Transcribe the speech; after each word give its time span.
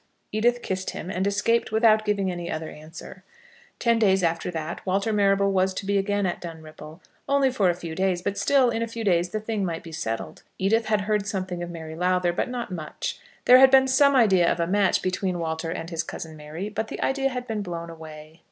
Edith 0.31 0.63
kissed 0.63 0.89
him 0.89 1.11
and 1.11 1.27
escaped 1.27 1.71
without 1.71 2.03
giving 2.05 2.31
any 2.31 2.49
other 2.49 2.71
answer. 2.71 3.23
Ten 3.77 3.99
days 3.99 4.23
after 4.23 4.49
that 4.49 4.83
Walter 4.83 5.13
Marrable 5.13 5.51
was 5.51 5.75
to 5.75 5.85
be 5.85 5.99
again 5.99 6.25
at 6.25 6.41
Dunripple, 6.41 7.01
only 7.29 7.51
for 7.51 7.69
a 7.69 7.75
few 7.75 7.93
days; 7.93 8.23
but 8.23 8.35
still 8.35 8.71
in 8.71 8.81
a 8.81 8.87
few 8.87 9.03
days 9.03 9.29
the 9.29 9.39
thing 9.39 9.63
might 9.63 9.83
be 9.83 9.91
settled. 9.91 10.41
Edith 10.57 10.85
had 10.87 11.01
heard 11.01 11.27
something 11.27 11.61
of 11.61 11.69
Mary 11.69 11.93
Lowther, 11.95 12.33
but 12.33 12.49
not 12.49 12.71
much. 12.71 13.19
There 13.45 13.59
had 13.59 13.69
been 13.69 13.87
some 13.87 14.15
idea 14.15 14.51
of 14.51 14.59
a 14.59 14.65
match 14.65 15.03
between 15.03 15.37
Walter 15.37 15.69
and 15.69 15.91
his 15.91 16.01
cousin 16.01 16.35
Mary, 16.35 16.67
but 16.67 16.87
the 16.87 16.99
idea 17.03 17.29
had 17.29 17.45
been 17.45 17.61
blown 17.61 17.91
away. 17.91 18.39